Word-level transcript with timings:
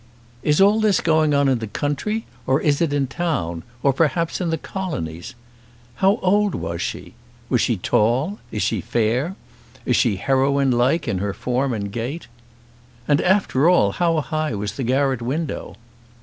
"Is 0.41 0.59
all 0.59 0.79
this 0.79 0.99
going 0.99 1.35
on 1.35 1.47
in 1.47 1.59
the 1.59 1.67
country, 1.67 2.25
or 2.47 2.59
is 2.59 2.81
it 2.81 2.91
in 2.91 3.05
town, 3.05 3.61
or 3.83 3.93
perhaps 3.93 4.41
in 4.41 4.49
the 4.49 4.57
Colonies? 4.57 5.35
How 5.97 6.17
old 6.23 6.55
was 6.55 6.81
she? 6.81 7.13
Was 7.49 7.61
she 7.61 7.77
tall? 7.77 8.39
Is 8.51 8.63
she 8.63 8.81
fair? 8.81 9.35
Is 9.85 9.95
she 9.95 10.15
heroine 10.15 10.71
like 10.71 11.07
in 11.07 11.19
her 11.19 11.35
form 11.35 11.71
and 11.71 11.91
gait? 11.91 12.25
And, 13.07 13.21
after 13.21 13.69
all, 13.69 13.91
how 13.91 14.19
high 14.21 14.55
was 14.55 14.71
the 14.71 14.81
garret 14.83 15.21
window?" 15.21 15.75